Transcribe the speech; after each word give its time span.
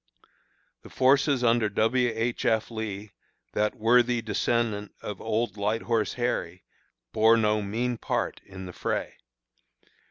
The 0.81 0.89
forces 0.89 1.43
under 1.43 1.69
W. 1.69 2.11
H. 2.15 2.43
F. 2.43 2.71
Lee, 2.71 3.11
that 3.53 3.75
worthy 3.75 4.19
descendant 4.19 4.95
of 5.03 5.21
"Old 5.21 5.57
Light 5.57 5.83
Horse 5.83 6.13
Harry," 6.13 6.63
bore 7.13 7.37
no 7.37 7.61
mean 7.61 7.99
part 7.99 8.41
in 8.43 8.65
the 8.65 8.73
fray. 8.73 9.13